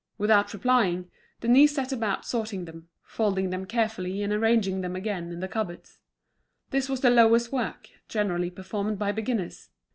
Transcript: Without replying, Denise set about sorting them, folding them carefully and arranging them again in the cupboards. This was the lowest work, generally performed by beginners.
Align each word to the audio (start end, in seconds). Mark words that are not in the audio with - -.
Without 0.17 0.51
replying, 0.51 1.11
Denise 1.41 1.75
set 1.75 1.91
about 1.91 2.25
sorting 2.25 2.65
them, 2.65 2.89
folding 3.03 3.51
them 3.51 3.67
carefully 3.67 4.23
and 4.23 4.33
arranging 4.33 4.81
them 4.81 4.95
again 4.95 5.31
in 5.31 5.41
the 5.41 5.47
cupboards. 5.47 5.99
This 6.71 6.89
was 6.89 7.01
the 7.01 7.11
lowest 7.11 7.51
work, 7.51 7.87
generally 8.07 8.49
performed 8.49 8.97
by 8.97 9.11
beginners. 9.11 9.69